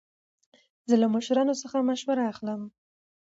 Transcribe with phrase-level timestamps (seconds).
[0.89, 2.61] زه له مشرانو څخه مشوره اخلم.